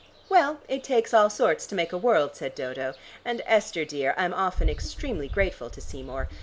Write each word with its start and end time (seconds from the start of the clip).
"Well, 0.29 0.61
it 0.67 0.83
takes 0.83 1.13
all 1.13 1.29
sorts 1.29 1.67
to 1.67 1.75
make 1.75 1.93
a 1.93 1.97
world," 1.99 2.35
said 2.35 2.55
Dodo, 2.55 2.95
"and, 3.23 3.43
Esther 3.45 3.85
dear, 3.85 4.15
I'm 4.17 4.33
often 4.33 4.67
extremely 4.67 5.27
grateful 5.27 5.69
to 5.69 5.79
Seymour. 5.79 6.27